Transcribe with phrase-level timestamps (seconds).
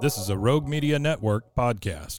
[0.00, 2.18] This is a Rogue Media Network podcast.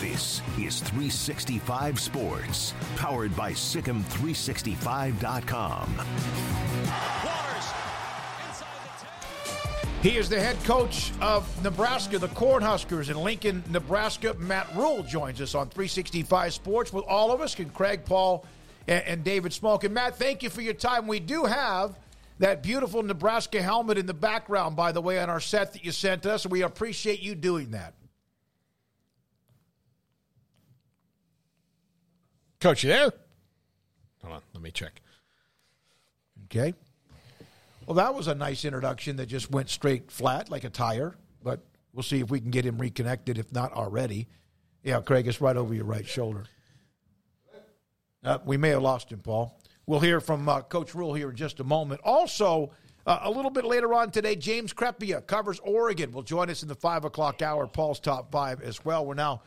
[0.00, 6.00] This is 365 Sports, powered by Sikkim365.com.
[10.02, 14.32] He is the head coach of Nebraska, the Cornhuskers in Lincoln, Nebraska.
[14.38, 18.46] Matt Rhule joins us on 365 Sports with all of us, and Craig Paul
[18.86, 19.84] and, and David Smoak.
[19.84, 21.06] And Matt, thank you for your time.
[21.06, 21.98] We do have
[22.38, 25.92] that beautiful Nebraska helmet in the background, by the way, on our set that you
[25.92, 26.46] sent us.
[26.46, 27.94] We appreciate you doing that.
[32.60, 33.12] Coach, you there?
[34.22, 35.00] Hold on, let me check.
[36.46, 36.74] Okay.
[37.86, 41.60] Well, that was a nice introduction that just went straight flat like a tire, but
[41.92, 44.26] we'll see if we can get him reconnected, if not already.
[44.82, 46.44] Yeah, Craig, it's right over your right shoulder.
[48.24, 49.58] Uh, we may have lost him, Paul.
[49.88, 52.02] We'll hear from uh, Coach Rhule here in just a moment.
[52.04, 52.72] Also,
[53.06, 56.12] uh, a little bit later on today, James Crepea covers Oregon.
[56.12, 57.66] Will join us in the five o'clock hour.
[57.66, 59.06] Paul's top five as well.
[59.06, 59.40] We're now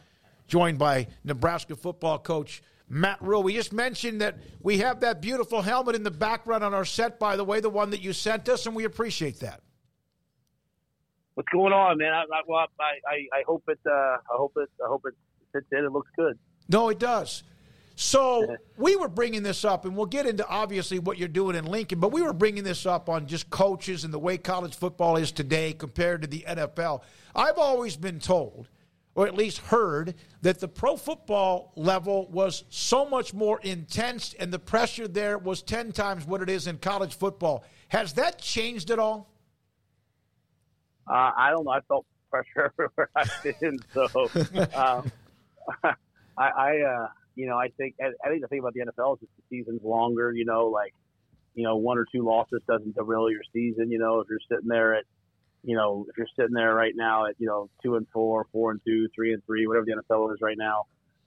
[0.47, 3.43] joined by Nebraska football coach Matt Rhule.
[3.43, 7.19] We just mentioned that we have that beautiful helmet in the background on our set.
[7.19, 9.61] By the way, the one that you sent us, and we appreciate that.
[11.35, 12.13] What's going on, man?
[12.13, 13.77] I, I, well, I, I, I hope it.
[13.85, 14.69] Uh, I hope it.
[14.83, 15.13] I hope it
[15.53, 15.85] fits in.
[15.85, 16.39] It looks good.
[16.67, 17.43] No, it does.
[18.01, 21.65] So we were bringing this up, and we'll get into obviously what you're doing in
[21.65, 25.17] Lincoln, but we were bringing this up on just coaches and the way college football
[25.17, 27.03] is today compared to the NFL.
[27.35, 28.69] I've always been told,
[29.13, 34.51] or at least heard, that the pro football level was so much more intense and
[34.51, 37.63] the pressure there was 10 times what it is in college football.
[37.89, 39.29] Has that changed at all?
[41.07, 41.71] Uh, I don't know.
[41.71, 43.79] I felt pressure everywhere I've been.
[43.93, 44.07] So
[44.73, 45.11] um,
[45.83, 45.93] I,
[46.37, 47.07] I uh,
[47.41, 49.81] you know, I think I think the thing about the NFL is just the season's
[49.83, 50.31] longer.
[50.31, 50.93] You know, like
[51.55, 53.89] you know, one or two losses doesn't derail your season.
[53.89, 55.05] You know, if you're sitting there at
[55.63, 58.69] you know, if you're sitting there right now at you know two and four, four
[58.69, 60.85] and two, three and three, whatever the NFL is right now,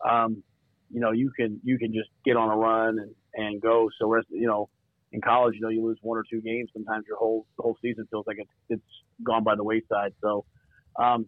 [0.08, 0.44] um,
[0.88, 3.90] you know, you can you can just get on a run and and go.
[3.98, 4.68] So rest, you know,
[5.10, 8.06] in college, you know, you lose one or two games, sometimes your whole whole season
[8.08, 10.12] feels like it's it's gone by the wayside.
[10.20, 10.44] So,
[10.96, 11.26] um,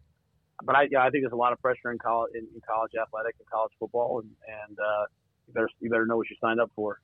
[0.65, 2.93] but I, yeah, I think there's a lot of pressure in college, in, in college
[3.01, 4.31] athletics and college football, and,
[4.69, 5.07] and uh,
[5.47, 7.01] you better you better know what you signed up for.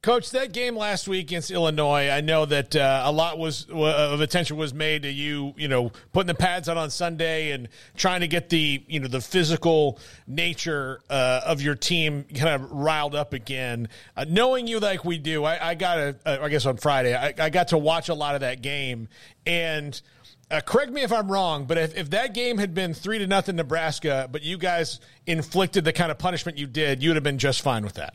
[0.00, 4.20] Coach, that game last week against Illinois, I know that uh, a lot was of
[4.20, 8.20] attention was made to you, you know, putting the pads on on Sunday and trying
[8.20, 13.16] to get the, you know, the physical nature uh, of your team kind of riled
[13.16, 13.88] up again.
[14.16, 17.16] Uh, knowing you like we do, I, I got a, uh, I guess on Friday,
[17.16, 19.08] I, I got to watch a lot of that game,
[19.46, 20.00] and–
[20.50, 23.26] uh, correct me if I'm wrong, but if, if that game had been three to
[23.26, 27.38] nothing Nebraska, but you guys inflicted the kind of punishment you did, you'd have been
[27.38, 28.14] just fine with that.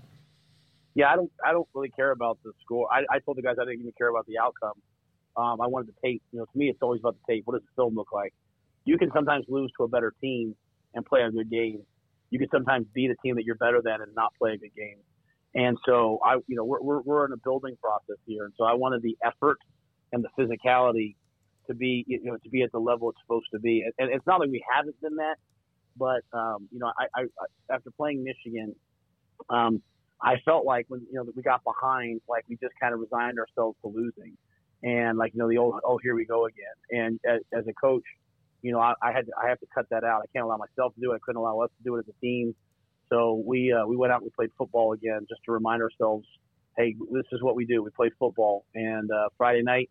[0.95, 1.31] Yeah, I don't.
[1.43, 2.87] I don't really care about the score.
[2.91, 4.73] I, I told the guys I didn't even care about the outcome.
[5.35, 6.21] Um, I wanted the tape.
[6.31, 7.43] You know, to me, it's always about the tape.
[7.45, 8.33] What does the film look like?
[8.85, 10.55] You can sometimes lose to a better team
[10.93, 11.81] and play a good game.
[12.29, 14.75] You can sometimes beat a team that you're better than and not play a good
[14.75, 14.97] game.
[15.55, 18.63] And so I, you know, we're we're, we're in a building process here, and so
[18.63, 19.57] I wanted the effort
[20.11, 21.15] and the physicality
[21.67, 23.83] to be you know to be at the level it's supposed to be.
[23.83, 25.35] And, and it's not like we haven't been that,
[25.97, 28.75] but um, you know, I, I, after playing Michigan,
[29.49, 29.81] um,
[30.21, 32.99] I felt like when you know that we got behind, like we just kind of
[32.99, 34.37] resigned ourselves to losing.
[34.83, 36.75] and like you know the old oh here we go again.
[36.91, 38.03] And as, as a coach,
[38.61, 40.21] you know I, I had to, I have to cut that out.
[40.23, 41.15] I can't allow myself to do it.
[41.15, 42.55] I couldn't allow us to do it as a team.
[43.09, 46.25] So we uh, we went out and we played football again just to remind ourselves,
[46.77, 47.83] hey, this is what we do.
[47.83, 48.65] We play football.
[48.73, 49.89] And uh, Friday night,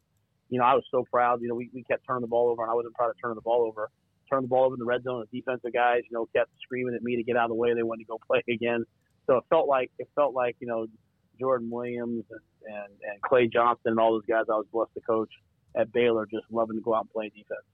[0.52, 1.40] you know I was so proud.
[1.40, 3.37] You know we, we kept turning the ball over, and I wasn't proud of turning
[3.37, 3.88] the ball over.
[4.31, 5.25] Turned the ball over in the red zone.
[5.31, 7.72] The defensive guys, you know, kept screaming at me to get out of the way.
[7.75, 8.84] They wanted to go play again.
[9.26, 10.87] So it felt like it felt like you know
[11.40, 15.00] Jordan Williams and, and, and Clay Johnson and all those guys I was blessed to
[15.00, 15.31] coach
[15.75, 17.64] at Baylor just loving to go out and play defense.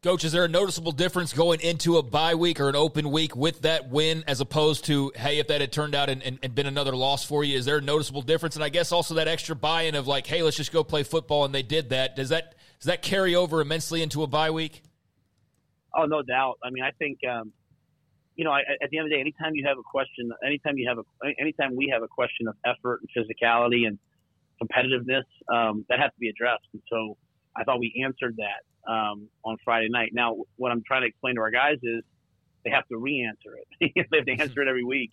[0.00, 3.34] Coach, is there a noticeable difference going into a bye week or an open week
[3.34, 6.54] with that win as opposed to, hey, if that had turned out and, and, and,
[6.54, 7.58] been another loss for you?
[7.58, 8.54] Is there a noticeable difference?
[8.54, 11.02] And I guess also that extra buy in of like, hey, let's just go play
[11.02, 12.14] football, and they did that.
[12.14, 14.82] Does that does that carry over immensely into a bye week?
[15.92, 16.58] Oh, no doubt.
[16.62, 17.52] I mean, I think um,
[18.36, 20.88] you know, at the end of the day, anytime you have a question, anytime you
[20.88, 23.98] have a, anytime we have a question of effort and physicality and
[24.62, 26.68] competitiveness, um, that has to be addressed.
[26.72, 27.16] And so
[27.56, 30.10] I thought we answered that um, on Friday night.
[30.12, 32.02] Now, what I'm trying to explain to our guys is
[32.64, 33.92] they have to re-answer it.
[34.10, 35.10] they have to answer it every week.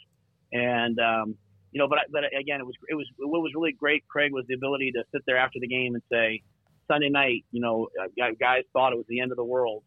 [0.52, 1.36] And um,
[1.72, 4.46] you know, but but again, it was it was what was really great, Craig, was
[4.48, 6.42] the ability to sit there after the game and say,
[6.88, 7.90] Sunday night, you know,
[8.40, 9.84] guys thought it was the end of the world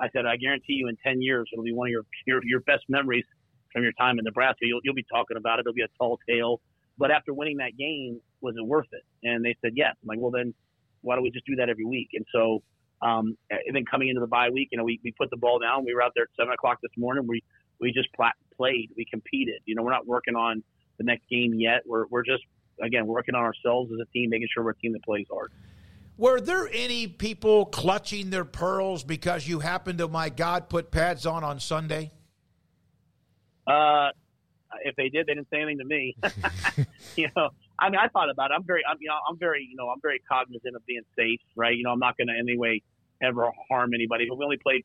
[0.00, 2.60] I said, I guarantee you in 10 years, it'll be one of your, your, your
[2.60, 3.24] best memories
[3.72, 4.60] from your time in Nebraska.
[4.62, 5.60] You'll, you'll be talking about it.
[5.60, 6.60] It'll be a tall tale.
[6.98, 9.02] But after winning that game, was it worth it?
[9.22, 9.94] And they said, yes.
[10.02, 10.54] I'm like, well, then
[11.02, 12.10] why don't we just do that every week?
[12.14, 12.62] And so,
[13.02, 15.58] um, and then coming into the bye week, you know, we, we put the ball
[15.58, 15.84] down.
[15.84, 17.26] We were out there at seven o'clock this morning.
[17.26, 17.42] We,
[17.80, 18.90] we just pl- played.
[18.96, 19.60] We competed.
[19.66, 20.62] You know, we're not working on
[20.98, 21.82] the next game yet.
[21.84, 22.44] We're, we're just,
[22.80, 25.50] again, working on ourselves as a team, making sure we're a team that plays hard.
[26.16, 31.26] Were there any people clutching their pearls because you happened to, my God, put pads
[31.26, 32.12] on on Sunday?
[33.66, 34.10] Uh,
[34.84, 36.16] if they did, they didn't say anything to me.
[37.16, 37.48] you know,
[37.80, 38.54] I mean, I thought about it.
[38.54, 41.40] I'm very, I'm, you know, I'm very, you know, I'm very cognizant of being safe,
[41.56, 41.74] right?
[41.74, 42.82] You know, I'm not going to in any way
[43.22, 44.26] ever harm anybody.
[44.28, 44.84] But we only played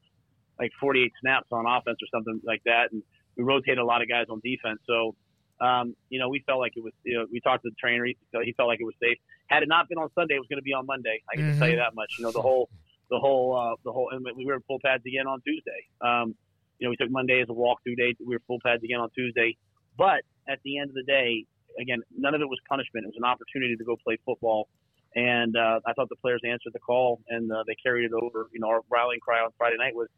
[0.59, 3.03] like 48 snaps on offense or something like that, and
[3.35, 4.79] we rotated a lot of guys on defense.
[4.87, 5.15] So
[5.59, 6.93] um, you know, we felt like it was.
[7.03, 8.05] You know, we talked to the trainer.
[8.05, 9.17] He, he felt like it was safe.
[9.47, 11.23] Had it not been on Sunday, it was going to be on Monday.
[11.31, 11.59] I can mm-hmm.
[11.59, 12.13] tell you that much.
[12.19, 12.69] You know, the whole,
[13.09, 15.87] the whole, uh, the whole, and we were in full pads again on Tuesday.
[16.01, 16.35] Um,
[16.77, 18.13] you know, we took Monday as a walkthrough day.
[18.19, 19.57] We were full pads again on Tuesday.
[19.97, 21.45] But at the end of the day,
[21.81, 23.05] again, none of it was punishment.
[23.05, 24.67] It was an opportunity to go play football.
[25.17, 28.49] And uh, I thought the players answered the call and uh, they carried it over.
[28.53, 30.09] You know, our rallying cry on Friday night was,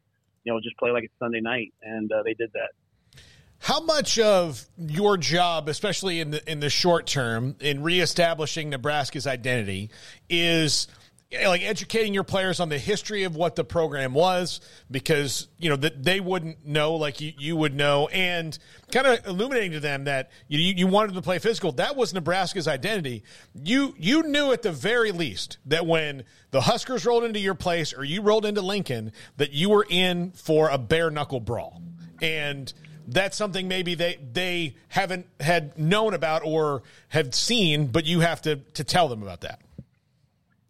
[0.44, 3.22] you know, just play like it's Sunday night, and uh, they did that.
[3.60, 9.26] How much of your job, especially in the in the short term, in reestablishing Nebraska's
[9.26, 9.90] identity,
[10.30, 10.88] is
[11.32, 15.76] like educating your players on the history of what the program was because you know
[15.76, 18.58] that they wouldn't know like you, you would know and
[18.92, 21.72] kind of illuminating to them that you, you wanted to play physical.
[21.74, 23.24] That was nebraska's identity.
[23.54, 27.94] You you knew at the very least that when the huskers rolled into your place
[27.94, 31.80] or you rolled into lincoln that you were in for a bare knuckle brawl.
[32.24, 32.74] And
[33.08, 38.42] that's something maybe they they haven't had known about or have seen, but you have
[38.42, 39.62] to to tell them about that.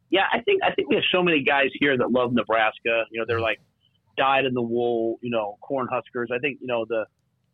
[0.10, 3.06] Yeah, I think I think we have so many guys here that love Nebraska.
[3.12, 3.60] You know, they're like
[4.18, 5.20] dyed in the wool.
[5.22, 6.30] You know, corn huskers.
[6.34, 7.06] I think you know the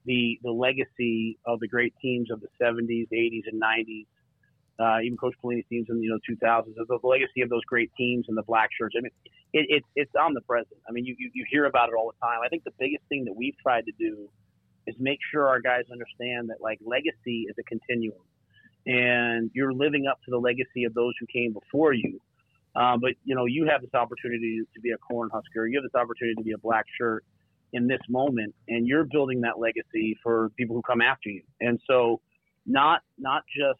[0.06, 4.06] the the legacy of the great teams of the '70s, '80s, and '90s.
[4.78, 7.64] Uh, even Coach Pelini's teams in the you know 2000s, the, the legacy of those
[7.64, 8.94] great teams and the black shirts.
[8.98, 9.12] I mean,
[9.54, 10.76] it, it, it's omnipresent.
[10.88, 12.40] I mean, you, you you hear about it all the time.
[12.46, 14.30] I think the biggest thing that we've tried to do
[14.86, 18.20] is make sure our guys understand that like legacy is a continuum
[18.86, 22.20] and you're living up to the legacy of those who came before you.
[22.76, 25.68] Um, but you know, you have this opportunity to be a corn husker.
[25.68, 27.24] You have this opportunity to be a black shirt
[27.74, 31.44] in this moment, and you're building that legacy for people who come after you.
[31.62, 32.22] And so,
[32.66, 33.80] not not just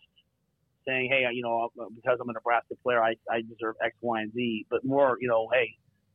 [0.88, 4.32] saying, hey, you know, because I'm a Nebraska player, I, I deserve X, Y, and
[4.34, 5.74] Z, but more, you know, hey,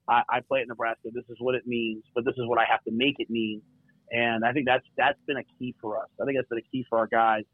[0.09, 1.09] I, I play at Nebraska.
[1.13, 3.63] This is what it means, but this is what I have to make it mean
[4.11, 6.09] and I think that's that's been a key for us.
[6.21, 7.45] I think that's been a key for our guys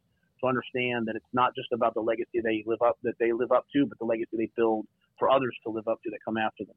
[0.40, 3.52] to understand that it's not just about the legacy they live up that they live
[3.52, 4.86] up to, but the legacy they build
[5.18, 6.76] for others to live up to that come after them.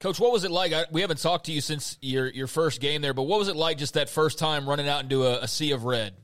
[0.00, 0.72] Coach, what was it like?
[0.72, 3.48] I, we haven't talked to you since your your first game there, but what was
[3.48, 6.14] it like just that first time running out into a, a sea of red?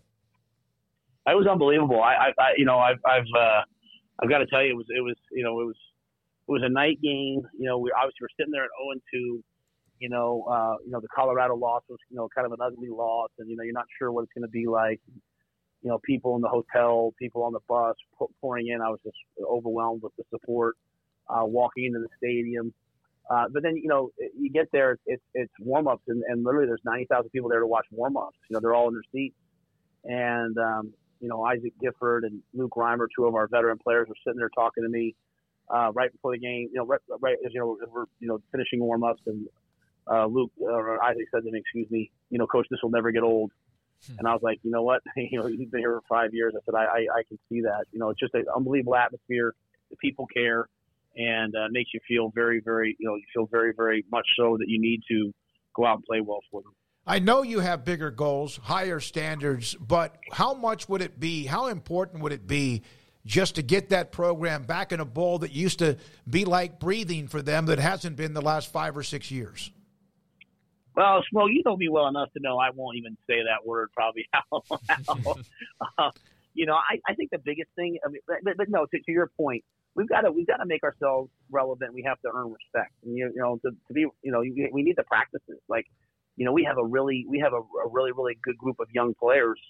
[1.27, 2.03] It was unbelievable.
[2.03, 3.61] I, I, I you know, I've, I've, uh,
[4.19, 5.77] I've got to tell you, it was, it was, you know, it was,
[6.49, 7.43] it was a night game.
[7.59, 9.45] You know, we obviously were sitting there at zero oh and two
[9.99, 12.89] you know, uh, you know, the Colorado loss was, you know, kind of an ugly
[12.89, 15.01] loss, and you know, you're not sure what it's going to be like.
[15.83, 17.95] You know, people in the hotel, people on the bus
[18.41, 18.81] pouring in.
[18.81, 20.77] I was just overwhelmed with the support.
[21.29, 22.73] Uh, walking into the stadium,
[23.31, 26.67] uh, but then you know, you get there, it's it's warm ups, and, and literally
[26.67, 28.39] there's ninety thousand people there to watch warm ups.
[28.49, 29.37] You know, they're all in their seats,
[30.05, 34.15] and um, you know, Isaac Gifford and Luke Reimer, two of our veteran players, were
[34.25, 35.15] sitting there talking to me
[35.69, 38.41] uh, right before the game, you know, right, right as you know, we're you know
[38.51, 39.47] finishing warm ups, and
[40.11, 43.11] uh, Luke or Isaac said to me, "Excuse me, you know, Coach, this will never
[43.11, 43.53] get old."
[44.07, 44.15] Hmm.
[44.21, 45.03] And I was like, you know what?
[45.17, 46.55] you know, he's been here for five years.
[46.57, 47.85] I said, I, I, I can see that.
[47.93, 49.55] You know, it's just an unbelievable atmosphere.
[49.91, 50.69] The people care,
[51.17, 54.57] and uh, makes you feel very, very, you know, you feel very, very much so
[54.59, 55.33] that you need to
[55.75, 56.73] go out and play well for them.
[57.07, 61.47] I know you have bigger goals, higher standards, but how much would it be?
[61.47, 62.83] How important would it be
[63.25, 65.97] just to get that program back in a bowl that used to
[66.29, 69.71] be like breathing for them that hasn't been the last five or six years?
[70.95, 73.91] Well, Smo, you know me well enough to know I won't even say that word
[73.95, 75.45] probably out loud.
[75.99, 76.11] uh,
[76.55, 79.13] you know, I, I think the biggest thing, I mean, but, but no, to, to
[79.13, 79.65] your point,
[79.95, 81.95] we've got to we've got to make ourselves relevant.
[81.95, 82.93] We have to earn respect.
[83.05, 85.61] And, you, you know, to, to be, you know, we need the practices.
[85.69, 85.87] Like,
[86.37, 88.89] you know, we have a really we have a, a really really good group of
[88.93, 89.61] young players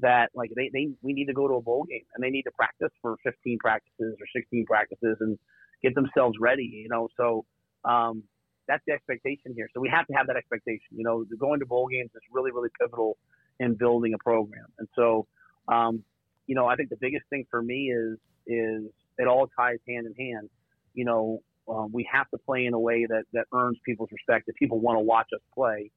[0.00, 2.42] that like they, they we need to go to a bowl game and they need
[2.42, 5.38] to practice for 15 practices or 16 practices and
[5.82, 6.64] get themselves ready.
[6.64, 7.44] You know, so
[7.84, 8.22] um,
[8.66, 9.68] that's the expectation here.
[9.74, 10.96] So we have to have that expectation.
[10.96, 13.16] You know, going to bowl games is really, really pivotal
[13.60, 14.66] in building a program.
[14.78, 15.26] And so,
[15.66, 16.04] um,
[16.46, 20.06] you know, I think the biggest thing for me is is it all ties hand
[20.06, 20.48] in hand.
[20.94, 24.46] You know, um, we have to play in a way that that earns people's respect.
[24.46, 25.90] That people want to watch us play.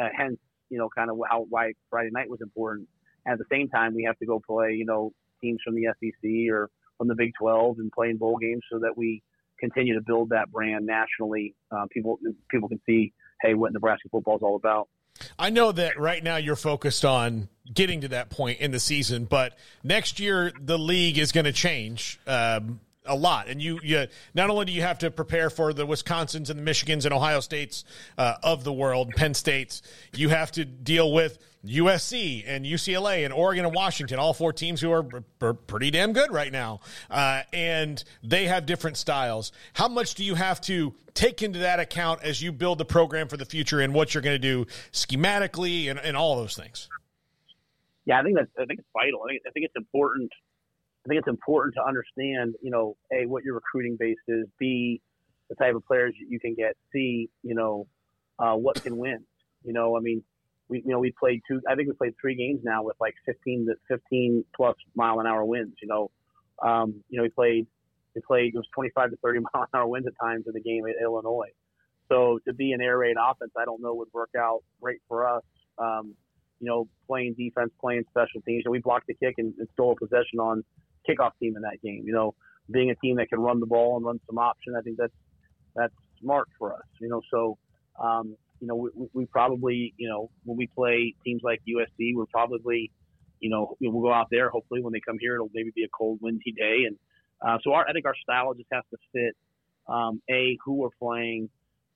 [0.00, 0.38] Uh, hence,
[0.70, 2.88] you know, kind of how why Friday night was important.
[3.26, 6.52] At the same time, we have to go play, you know, teams from the SEC
[6.52, 9.22] or from the Big 12 and play in bowl games so that we
[9.60, 11.54] continue to build that brand nationally.
[11.70, 12.18] Uh, people
[12.50, 13.12] people can see,
[13.42, 14.88] hey, what Nebraska football is all about.
[15.38, 19.24] I know that right now you're focused on getting to that point in the season,
[19.24, 22.18] but next year the league is going to change.
[22.26, 23.48] Um, a lot.
[23.48, 26.70] And you, you not only do you have to prepare for the Wisconsins and the
[26.70, 27.84] Michigans and Ohio States
[28.18, 29.82] uh, of the world, Penn States,
[30.14, 34.80] you have to deal with USC and UCLA and Oregon and Washington, all four teams
[34.80, 35.04] who are,
[35.66, 36.80] pretty damn good right now.
[37.10, 39.52] Uh, and they have different styles.
[39.74, 43.28] How much do you have to take into that account as you build the program
[43.28, 46.88] for the future and what you're going to do schematically and, and all those things?
[48.04, 49.22] Yeah, I think that's I think it's vital.
[49.24, 50.32] I think I think it's important
[51.04, 55.00] I think it's important to understand, you know, a what your recruiting base is, b
[55.48, 57.86] the type of players you can get, c you know,
[58.38, 59.24] uh, what can win.
[59.64, 60.22] You know, I mean,
[60.68, 61.60] we you know we played two.
[61.68, 65.26] I think we played three games now with like 15 to 15 plus mile an
[65.26, 65.76] hour winds.
[65.82, 66.10] You know,
[66.62, 67.66] um, you know we played
[68.14, 70.60] we played it was 25 to 30 mile an hour winds at times in the
[70.60, 71.50] game at Illinois.
[72.08, 75.28] So to be an air raid offense, I don't know would work out great for
[75.28, 75.42] us.
[75.78, 76.14] Um,
[76.60, 78.62] you know, playing defense, playing special teams.
[78.64, 80.62] And we blocked the kick and, and stole a possession on
[81.08, 82.02] kickoff team in that game.
[82.06, 82.34] You know,
[82.70, 85.12] being a team that can run the ball and run some option, I think that's
[85.74, 86.86] that's smart for us.
[87.00, 87.58] You know, so
[88.02, 92.26] um, you know we, we probably you know when we play teams like USC, we're
[92.26, 92.90] probably
[93.40, 94.50] you know we'll go out there.
[94.50, 96.96] Hopefully, when they come here, it'll maybe be a cold, windy day, and
[97.42, 99.36] uh, so our, I think our style just has to fit
[99.88, 101.50] um, a who we're playing.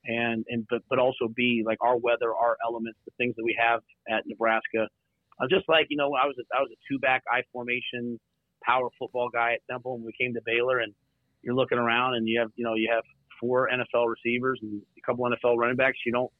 [0.09, 3.59] And, and but, but also B like our weather, our elements, the things that we
[3.61, 4.89] have at Nebraska.
[5.41, 8.21] Uh, just like you know, I was a, I was a two back I formation
[8.63, 10.93] power football guy at Temple when we came to Baylor, and
[11.43, 13.05] you're looking around and you have you know you have
[13.41, 15.99] four NFL receivers and a couple NFL running backs.
[16.05, 16.31] You don't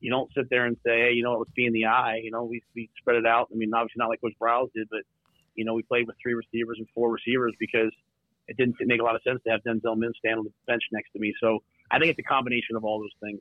[0.00, 2.20] you don't sit there and say, hey, you know, let's be in the eye.
[2.22, 3.48] You know, we we spread it out.
[3.52, 5.00] I mean, obviously not like Coach Briles did, but
[5.54, 7.92] you know, we played with three receivers and four receivers because
[8.48, 10.82] it didn't make a lot of sense to have Denzel Mims stand on the bench
[10.92, 11.34] next to me.
[11.40, 11.60] So
[11.90, 13.40] I think it's a combination of all those things.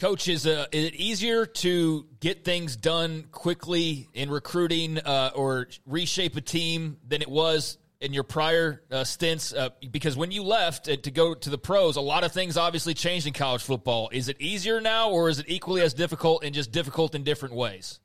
[0.00, 5.68] Coach, is, uh, is it easier to get things done quickly in recruiting uh, or
[5.84, 9.52] reshape a team than it was in your prior uh, stints?
[9.52, 12.56] Uh, because when you left uh, to go to the pros, a lot of things
[12.56, 14.08] obviously changed in college football.
[14.10, 17.54] Is it easier now, or is it equally as difficult and just difficult in different
[17.54, 18.00] ways?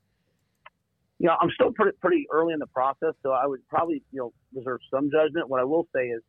[1.18, 4.18] You know, I'm still pretty, pretty early in the process, so I would probably you
[4.18, 5.48] know reserve some judgment.
[5.48, 6.20] What I will say is,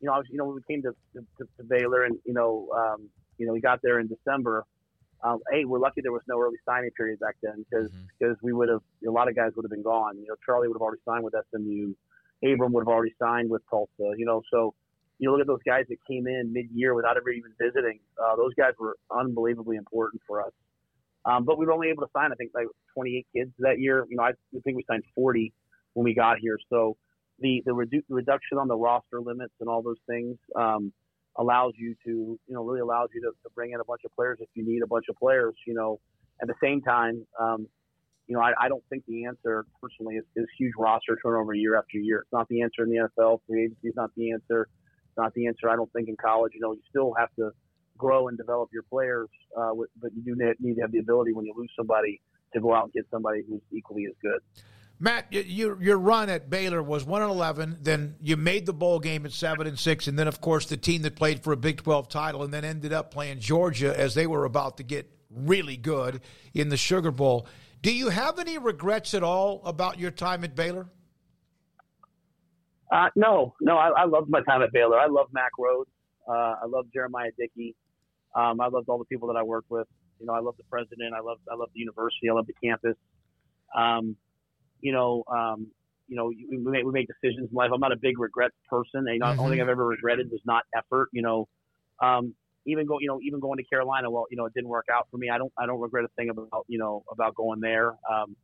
[0.00, 2.32] you know, I was, you know when we came to, to, to Baylor and you
[2.32, 4.64] know um, you know we got there in December
[5.22, 8.46] um, hey, we're lucky there was no early signing period back then because because mm-hmm.
[8.46, 10.16] we would have a lot of guys would have been gone.
[10.18, 11.94] You know, Charlie would have already signed with SMU,
[12.42, 14.14] Abram would have already signed with Tulsa.
[14.16, 14.74] You know, so
[15.18, 18.00] you look at those guys that came in mid-year without ever even visiting.
[18.18, 20.52] Uh, those guys were unbelievably important for us.
[21.26, 24.06] Um, but we were only able to sign, I think, like 28 kids that year.
[24.08, 24.32] You know, I
[24.64, 25.52] think we signed 40
[25.92, 26.58] when we got here.
[26.70, 26.96] So
[27.38, 30.38] the the redu- reduction on the roster limits and all those things.
[30.56, 30.92] Um,
[31.40, 32.10] allows you to,
[32.46, 34.64] you know, really allows you to, to bring in a bunch of players if you
[34.64, 35.98] need a bunch of players, you know.
[36.42, 37.66] At the same time, um,
[38.26, 41.76] you know, I, I don't think the answer personally is, is huge roster turnover year
[41.76, 42.20] after year.
[42.20, 43.40] It's not the answer in the NFL.
[43.46, 44.68] Free agency is not the answer.
[45.08, 45.68] It's not the answer.
[45.68, 46.52] I don't think in college.
[46.54, 47.50] You know, you still have to
[47.96, 49.28] grow and develop your players,
[49.58, 52.20] uh, but you do need to have the ability when you lose somebody
[52.54, 54.40] to go out and get somebody who's equally as good.
[55.02, 57.78] Matt, your your run at Baylor was one and eleven.
[57.80, 60.76] Then you made the bowl game at seven and six, and then of course the
[60.76, 64.14] team that played for a Big Twelve title, and then ended up playing Georgia as
[64.14, 66.20] they were about to get really good
[66.52, 67.46] in the Sugar Bowl.
[67.80, 70.86] Do you have any regrets at all about your time at Baylor?
[72.92, 73.78] Uh, no, no.
[73.78, 74.98] I, I loved my time at Baylor.
[74.98, 75.86] I love Mack Rhoades.
[76.28, 77.74] Uh, I love Jeremiah Dickey.
[78.34, 79.86] Um, I loved all the people that I worked with.
[80.18, 81.14] You know, I love the president.
[81.14, 82.28] I love I love the university.
[82.28, 82.96] I love the campus.
[83.74, 84.16] Um,
[84.80, 85.68] you know, um,
[86.08, 87.70] you know, we make, we make decisions in life.
[87.72, 89.06] I'm not a big regrets person.
[89.08, 89.36] And, mm-hmm.
[89.36, 91.08] the only thing I've ever regretted was not effort.
[91.12, 91.48] You know,
[92.02, 92.34] um,
[92.66, 94.10] even go, you know, even going to Carolina.
[94.10, 95.30] Well, you know, it didn't work out for me.
[95.30, 97.94] I don't, I don't regret a thing about, you know, about going there.
[98.10, 98.36] Um,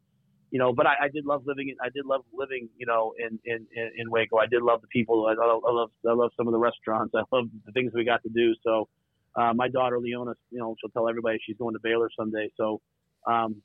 [0.51, 1.71] you know, but I, I did love living.
[1.71, 4.37] In, I did love living, you know, in in in Waco.
[4.39, 5.27] I did love the people.
[5.27, 7.15] I, I love I love some of the restaurants.
[7.17, 8.55] I love the things we got to do.
[8.63, 8.89] So,
[9.35, 12.49] uh, my daughter Leona, you know, she'll tell everybody she's going to Baylor someday.
[12.57, 12.81] So,
[13.27, 13.61] um,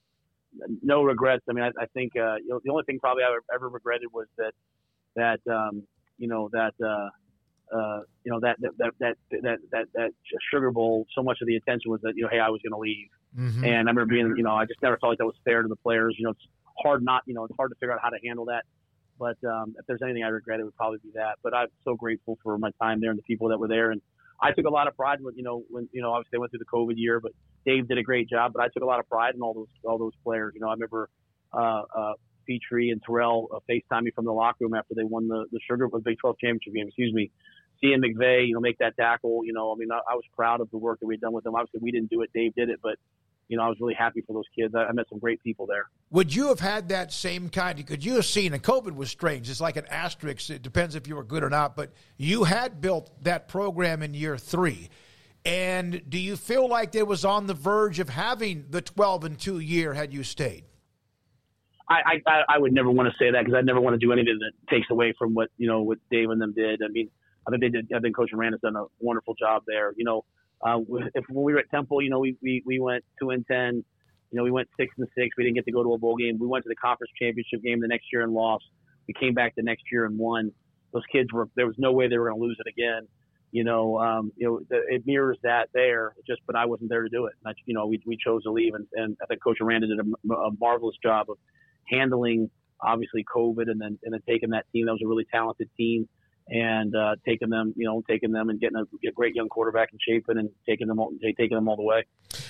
[0.82, 1.44] no regrets.
[1.50, 4.10] I mean, I, I think uh, you know, the only thing probably I ever regretted
[4.14, 4.54] was that
[5.16, 5.84] that um,
[6.18, 7.10] you know that uh,
[7.76, 10.12] uh, you know that that, that that that that that
[10.52, 11.06] Sugar Bowl.
[11.16, 13.10] So much of the attention was that you know, hey, I was going to leave,
[13.38, 13.64] mm-hmm.
[13.64, 15.68] and I remember being, you know, I just never felt like that was fair to
[15.68, 16.16] the players.
[16.18, 16.48] You know, it's
[16.82, 18.64] hard not, you know, it's hard to figure out how to handle that.
[19.20, 21.38] But um, if there's anything I regret, it would probably be that.
[21.44, 23.92] But I'm so grateful for my time there and the people that were there.
[23.92, 24.02] And
[24.42, 26.52] I took a lot of pride when, you know, when, you know, obviously they went
[26.52, 27.32] through the COVID year, but
[27.66, 28.54] Dave did a great job.
[28.54, 30.54] But I took a lot of pride in all those, all those players.
[30.56, 31.10] You know, I remember
[31.54, 32.14] uh, uh,
[32.48, 35.60] Pitre and Terrel uh, FaceTime me from the locker room after they won the, the
[35.70, 37.32] Sugar the Big 12 championship game, excuse me.
[37.80, 40.62] Seeing McVea, you know, make that tackle, you know, I mean, I, I was proud
[40.62, 41.56] of the work that we'd done with them.
[41.56, 42.98] Obviously, we didn't do it; Dave did it, but
[43.52, 44.74] you know, I was really happy for those kids.
[44.74, 45.90] I, I, met some great people there.
[46.12, 47.86] Would you have had that same kind?
[47.86, 48.54] Could you have seen?
[48.54, 49.50] And COVID was strange.
[49.50, 50.50] It's like an asterisk.
[50.50, 51.76] It depends if you were good or not.
[51.76, 54.90] But you had built that program in year three.
[55.44, 59.40] And do you feel like it was on the verge of having the 12 and
[59.40, 60.66] 2 year had you stayed?
[61.90, 64.14] I, I, I would never want to say that because I'd never want to do
[64.14, 66.82] anything that takes away from what, you know, what Dave and them did.
[66.84, 67.10] I mean,
[67.46, 69.94] I think they did, I think Coach Aranda has done a wonderful job there.
[69.98, 70.24] You know,
[70.66, 70.80] uh,
[71.16, 73.84] if when we were at Temple, you know, we, we, we went two and ten.
[74.32, 75.36] You know, we went six and six.
[75.38, 76.38] We didn't get to go to a bowl game.
[76.40, 78.64] We went to the conference championship game the next year and lost.
[79.08, 80.52] We came back the next year and won.
[80.94, 83.08] Those kids were there was no way they were going to lose it again.
[83.52, 86.14] You know, um, you know, it mirrors that there.
[86.26, 87.34] Just, but I wasn't there to do it.
[87.46, 90.00] I, you know, we we chose to leave, and, and I think Coach Aranda did
[90.00, 91.38] a, a marvelous job of
[91.90, 92.50] handling
[92.82, 94.86] obviously COVID, and then and then taking that team.
[94.86, 96.08] That was a really talented team
[96.52, 99.90] and uh, taking them, you know, taking them and getting a, a, great young quarterback
[99.94, 102.06] in shape and taking them, all, taking them all the way.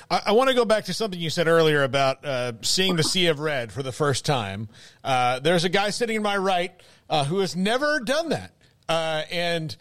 [0.09, 3.03] I, I want to go back to something you said earlier about uh, seeing the
[3.03, 4.69] sea of red for the first time.
[5.03, 6.73] Uh, there's a guy sitting in my right
[7.09, 8.53] uh, who has never done that,
[8.89, 9.75] uh, and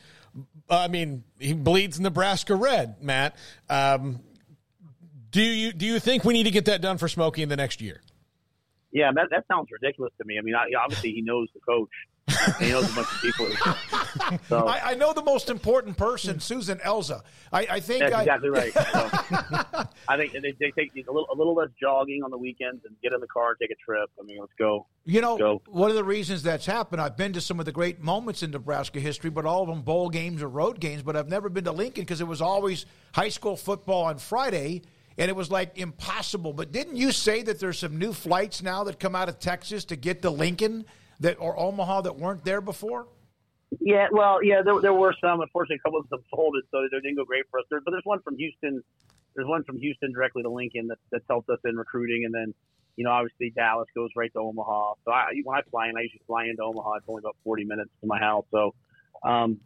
[0.70, 3.02] I mean, he bleeds Nebraska red.
[3.02, 3.36] Matt,
[3.68, 4.20] um,
[5.30, 7.56] do you do you think we need to get that done for Smokey in the
[7.56, 8.00] next year?
[8.92, 10.36] Yeah, that, that sounds ridiculous to me.
[10.38, 11.90] I mean, obviously he knows the coach,
[12.58, 13.48] he knows a bunch of people.
[14.48, 14.66] So.
[14.66, 17.22] I, I, know the most important person, Susan Elza.
[17.52, 18.72] I, I think that's I, exactly right.
[18.74, 22.84] So, I think they, they take a little, a little less jogging on the weekends
[22.84, 24.10] and get in the car and take a trip.
[24.18, 24.86] I mean, let's go.
[25.04, 25.62] You know, go.
[25.68, 28.50] one of the reasons that's happened, I've been to some of the great moments in
[28.50, 31.02] Nebraska history, but all of them bowl games or road games.
[31.02, 34.82] But I've never been to Lincoln because it was always high school football on Friday
[35.20, 36.52] and it was like impossible.
[36.52, 39.84] But didn't you say that there's some new flights now that come out of Texas
[39.86, 40.86] to get to Lincoln
[41.20, 43.06] that or Omaha that weren't there before?
[43.80, 45.40] Yeah, well, yeah, there, there were some.
[45.40, 47.66] Unfortunately, a couple of them folded, so they didn't go great for us.
[47.70, 48.82] There, but there's one from Houston.
[49.36, 52.52] There's one from Houston directly to Lincoln that, that's helped us in recruiting, and then
[52.96, 54.94] you know, obviously Dallas goes right to Omaha.
[55.04, 56.96] So I, when I fly in, I usually fly into Omaha.
[56.96, 58.44] It's only about 40 minutes to my house.
[58.50, 58.74] So,
[59.24, 59.58] um,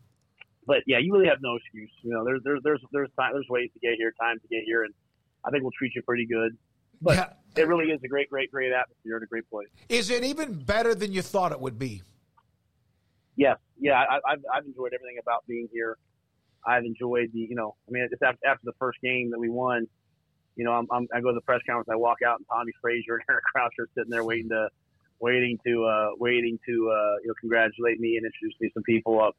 [0.66, 1.90] but yeah, you really have no excuse.
[2.02, 4.62] You know, there's there's there's there's time, there's ways to get here, time to get
[4.64, 4.94] here, and
[5.44, 6.56] I think we'll treat you pretty good.
[7.04, 7.62] But yeah.
[7.62, 9.68] it really is a great, great, great atmosphere and a great place.
[9.90, 12.02] Is it even better than you thought it would be?
[13.36, 13.58] Yes.
[13.78, 15.98] Yeah, I, I've, I've enjoyed everything about being here.
[16.66, 19.50] I've enjoyed the, you know, I mean, just after, after the first game that we
[19.50, 19.86] won,
[20.56, 22.72] you know, I'm, I'm, i go to the press conference, I walk out, and Tommie
[22.80, 24.68] Frazier and Eric Crouch are sitting there waiting to,
[25.20, 28.82] waiting to, uh, waiting to, uh, you know, congratulate me and introduce me to some
[28.84, 29.20] people.
[29.20, 29.30] Uh,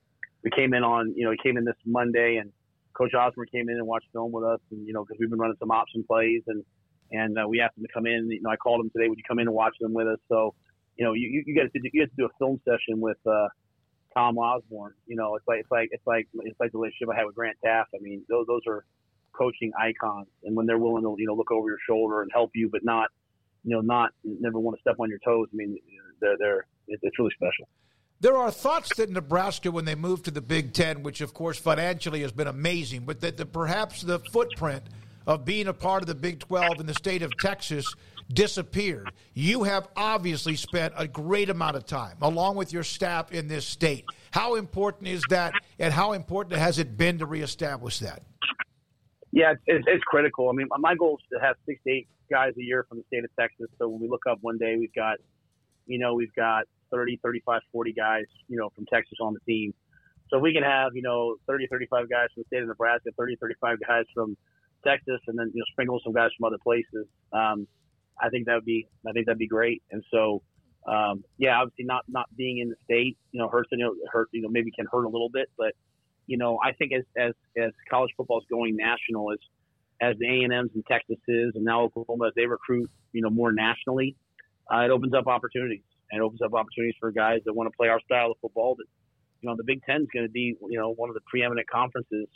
[0.44, 2.52] we came in on, you know, we came in this Monday, and
[2.94, 5.40] Coach Osborne came in and watched film with us, and you know, because we've been
[5.40, 6.64] running some option plays, and
[7.12, 8.30] and uh, we asked him to come in.
[8.30, 9.08] You know, I called him today.
[9.08, 10.20] Would you come in and watch them with us?
[10.30, 10.54] So,
[10.98, 13.48] you know, you you to you to do a film session with uh,
[14.16, 14.94] Tom Osborne.
[15.08, 17.36] You know, it's like it's like it's like it's like the relationship I had with
[17.36, 17.86] Grant Teaff.
[17.94, 18.86] I mean, those those are
[19.34, 22.52] coaching icons, and when they're willing to you know look over your shoulder and help
[22.56, 23.10] you, but not
[23.64, 25.48] you know not never want to step on your toes.
[25.54, 25.78] I mean,
[26.22, 27.68] they're they're it's really special.
[28.22, 31.60] There are thoughts that Nebraska, when they moved to the Big Ten, which of course
[31.60, 34.84] financially has been amazing, but that the, perhaps the footprint
[35.28, 37.94] of being a part of the Big 12 in the state of Texas
[38.34, 39.12] disappeared.
[39.34, 43.66] You have obviously spent a great amount of time, along with your staff in this
[43.66, 44.06] state.
[44.32, 48.24] How important is that, and how important has it been to reestablish that?
[49.32, 50.50] Yeah, it's, it's critical.
[50.50, 53.04] I mean, my goal is to have six to eight guys a year from the
[53.08, 53.68] state of Texas.
[53.78, 55.18] So when we look up one day, we've got,
[55.86, 59.74] you know, we've got 30, 35, 40 guys, you know, from Texas on the team.
[60.30, 63.36] So we can have, you know, 30, 35 guys from the state of Nebraska, 30,
[63.36, 64.38] 35 guys from
[64.86, 67.68] Texas, and then, you know, sprinkle some guys from other places, um,
[68.22, 69.82] I think that would be, I think that'd be great.
[69.92, 70.42] And so,
[70.88, 74.30] um, yeah, obviously not, not being in the state, you know, hurts, you know, hurt,
[74.32, 75.74] you know, maybe can hurt a little bit, but,
[76.28, 79.40] you know, I think as as as college football is going national, as
[80.02, 83.30] as the A and M's and Texases and now Oklahoma, as they recruit, you know,
[83.30, 84.16] more nationally,
[84.74, 85.84] uh, it opens up opportunities.
[86.12, 88.76] And it opens up opportunities for guys that want to play our style of football.
[88.76, 88.86] That
[89.42, 91.68] you know, the Big Ten is going to be you know one of the preeminent
[91.70, 92.28] conferences,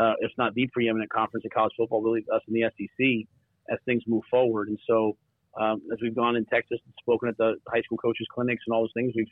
[0.00, 2.00] uh, if not the preeminent conference in college football.
[2.02, 3.28] Really, us in the SEC
[3.70, 4.68] as things move forward.
[4.68, 5.16] And so,
[5.60, 8.74] um, as we've gone in Texas and spoken at the high school coaches clinics and
[8.74, 9.30] all those things, we've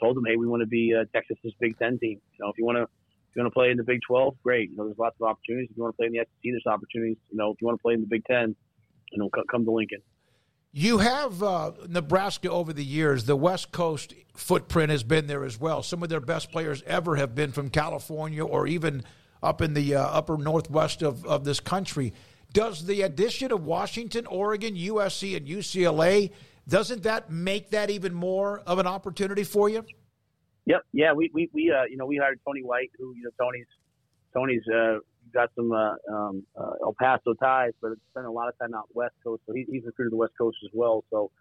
[0.00, 2.20] told them, hey, we want to be uh, Texas's Big Ten team.
[2.32, 4.34] You know, if you want to if you want to play in the Big 12,
[4.42, 4.70] great.
[4.70, 5.68] You know, there's lots of opportunities.
[5.70, 7.16] If you want to play in the SEC, there's opportunities.
[7.30, 8.56] You know, if you want to play in the Big 10,
[9.12, 10.00] you know, come to Lincoln.
[10.72, 13.24] You have uh, Nebraska over the years.
[13.24, 15.84] The West Coast footprint has been there as well.
[15.84, 19.04] Some of their best players ever have been from California or even
[19.42, 22.12] up in the uh, upper northwest of, of this country.
[22.52, 26.30] Does the addition of Washington, Oregon, USC, and UCLA
[26.68, 29.84] doesn't that make that even more of an opportunity for you?
[30.66, 30.82] Yep.
[30.92, 31.12] Yeah.
[31.12, 33.66] We we we uh, you know we hired Tony White, who you know Tony's
[34.32, 34.98] Tony's uh,
[35.34, 38.88] got some uh, um, uh, El Paso ties, but spent a lot of time out
[38.94, 41.02] West Coast, so he, he's recruited the West Coast as well.
[41.10, 41.32] So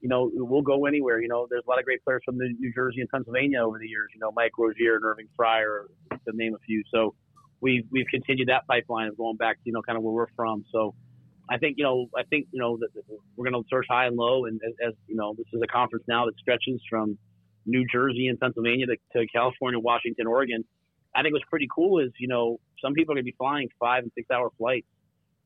[0.00, 1.20] you know we'll go anywhere.
[1.22, 3.88] You know there's a lot of great players from New Jersey and Pennsylvania over the
[3.88, 4.10] years.
[4.12, 6.82] You know Mike Rozier and Irving Fryar, to name a few.
[6.92, 7.14] So
[7.60, 10.32] we've we've continued that pipeline of going back to you know kind of where we're
[10.36, 10.64] from.
[10.72, 10.94] So.
[11.50, 12.10] I think you know.
[12.14, 12.88] I think you know that
[13.34, 15.66] we're going to search high and low, and as, as you know, this is a
[15.66, 17.16] conference now that stretches from
[17.68, 20.64] New Jersey and Pennsylvania to, to California, Washington, Oregon.
[21.14, 23.68] I think what's pretty cool is, you know, some people are going to be flying
[23.78, 24.86] five and six hour flights.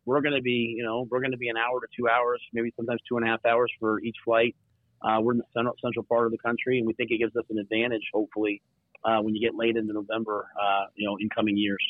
[0.04, 2.40] We're going to be, you know, we're going to be an hour to two hours,
[2.52, 4.56] maybe sometimes two and a half hours for each flight.
[5.02, 7.34] Uh, we're in the central, central part of the country, and we think it gives
[7.36, 8.62] us an advantage, hopefully,
[9.04, 11.82] uh, when you get late into November, uh, you know, in coming years.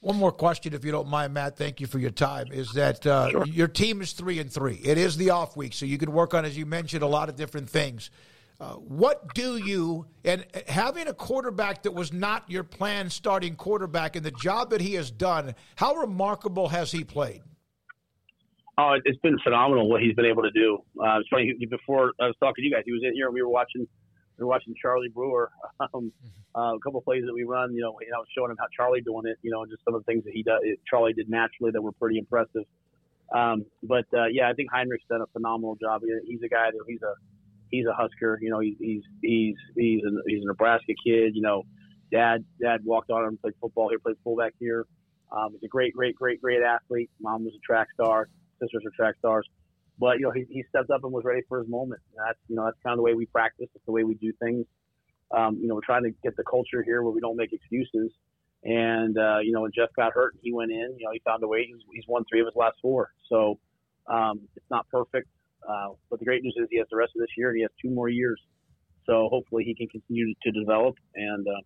[0.00, 1.56] One more question, if you don't mind, Matt.
[1.56, 2.52] Thank you for your time.
[2.52, 3.46] Is that uh, sure.
[3.46, 4.80] your team is three and three?
[4.84, 7.28] It is the off week, so you can work on, as you mentioned, a lot
[7.28, 8.10] of different things.
[8.60, 14.16] Uh, what do you, and having a quarterback that was not your plan starting quarterback
[14.16, 17.42] and the job that he has done, how remarkable has he played?
[18.76, 20.78] Oh, it's been phenomenal what he's been able to do.
[21.00, 23.34] Uh, it's funny before I was talking to you guys, he was in here and
[23.34, 23.86] we were watching,
[24.38, 25.50] we were watching Charlie Brewer,
[25.94, 26.12] um,
[26.56, 27.74] uh, a couple plays that we run.
[27.74, 29.38] You know, and I was showing him how Charlie doing it.
[29.42, 31.92] You know, just some of the things that he does, Charlie did naturally that were
[31.92, 32.64] pretty impressive.
[33.34, 36.02] Um, but uh, yeah, I think Heinrich's done a phenomenal job.
[36.26, 37.14] He's a guy that he's a
[37.70, 38.38] he's a Husker.
[38.40, 41.34] You know, he's he's he's he's a, he's a Nebraska kid.
[41.34, 41.64] You know,
[42.10, 44.86] dad dad walked on and played football here, played fullback here.
[45.30, 47.10] Um, he's a great, great, great, great athlete.
[47.20, 48.28] Mom was a track star.
[48.60, 49.46] Sisters are track stars.
[49.98, 52.00] But you know, he, he stepped up and was ready for his moment.
[52.16, 53.68] That's you know, that's kind of the way we practice.
[53.74, 54.66] It's the way we do things.
[55.36, 58.12] Um, you know, we're trying to get the culture here where we don't make excuses.
[58.64, 60.96] And uh, you know, when Jeff got hurt, he went in.
[60.98, 61.66] You know, he found a way.
[61.66, 63.10] He's, he's won three of his last four.
[63.28, 63.58] So
[64.06, 65.28] um, it's not perfect.
[65.68, 67.62] Uh, but the great news is he has the rest of this year and he
[67.62, 68.40] has two more years.
[69.06, 70.94] So hopefully he can continue to develop.
[71.14, 71.60] And uh,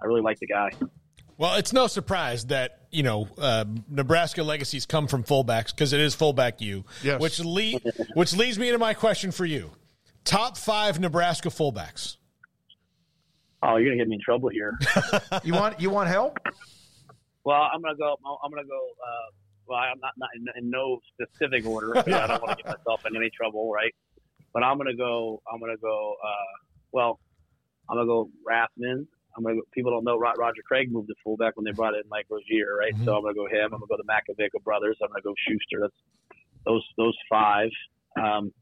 [0.00, 0.70] I really like the guy.
[1.38, 6.00] Well, it's no surprise that you know uh, Nebraska legacies come from fullbacks because it
[6.00, 6.84] is fullback you.
[7.02, 7.20] Yes.
[7.20, 7.78] Which le-
[8.14, 9.70] which leads me to my question for you:
[10.24, 12.16] top five Nebraska fullbacks.
[13.62, 14.76] Oh, you're gonna get me in trouble here.
[15.44, 16.38] you want you want help?
[17.44, 18.16] Well, I'm gonna go.
[18.44, 18.76] I'm gonna go.
[18.76, 19.30] Uh,
[19.68, 21.96] well, I'm not, not in, in no specific order.
[21.98, 23.94] I don't want to get myself in any trouble, right?
[24.52, 25.40] But I'm gonna go.
[25.52, 26.16] I'm gonna go.
[26.24, 26.58] Uh,
[26.90, 27.20] well,
[27.88, 29.06] I'm gonna go Rathman.
[29.36, 32.26] I'm gonna people don't know Roger Craig moved to fullback when they brought in Mike
[32.28, 32.94] Rozier, right?
[32.94, 33.04] Mm-hmm.
[33.04, 33.72] So I'm gonna go him.
[33.72, 34.96] I'm gonna go the Makovicka brothers.
[35.02, 35.80] I'm gonna go Schuster.
[35.82, 35.94] That's
[36.64, 37.70] those those five.
[38.20, 38.52] Um,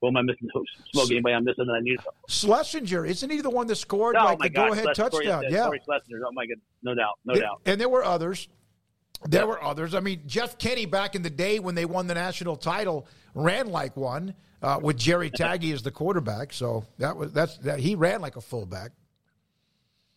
[0.00, 0.48] what am I missing?
[0.92, 1.98] Smoke anybody I'm missing that I need?
[2.28, 5.44] Schlesinger, isn't he the one that scored oh, like the go ahead touchdown?
[5.48, 6.22] yeah, Schlesinger.
[6.26, 7.60] Oh my god, no doubt, no doubt.
[7.66, 8.48] And there were others.
[9.28, 9.94] There were others.
[9.94, 13.68] I mean, Jeff Kinney back in the day when they won the national title ran
[13.68, 16.52] like one uh, with Jerry Tagge as the quarterback.
[16.52, 18.92] So that was that's that he ran like a fullback.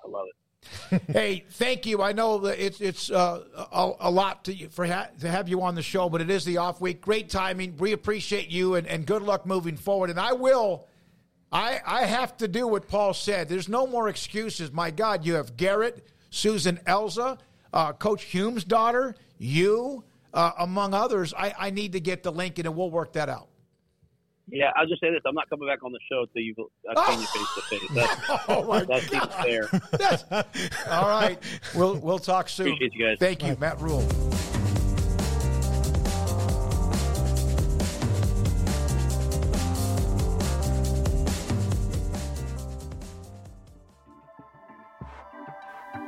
[0.04, 1.02] I love it.
[1.12, 2.02] hey, thank you.
[2.02, 5.62] I know that it's it's uh, a, a, lot to for ha- to have you
[5.62, 7.02] on the show, but it is the off week.
[7.02, 7.76] Great timing.
[7.78, 10.10] We appreciate you and, and good luck moving forward.
[10.10, 10.88] And I will.
[11.52, 13.50] I I have to do what Paul said.
[13.50, 14.72] There's no more excuses.
[14.72, 17.40] My God, you have Garrett, Susan Elza
[17.74, 21.34] uh, Coach Hume's daughter, you, uh, among others.
[21.34, 23.48] I, I need to get the link and we'll work that out.
[24.50, 26.58] Yeah, I'll just say this: I'm not coming back on the show until you've
[26.96, 27.90] I've seen you face to face.
[27.96, 29.68] That's Oh my that seems fair.
[29.92, 31.40] That's- all right.
[31.76, 32.68] We'll we'll talk soon.
[32.68, 33.18] Appreciate you guys.
[33.20, 34.06] Thank you, Matt Rhule.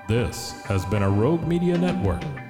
[0.08, 2.45] This has been a Rogue Media Network production.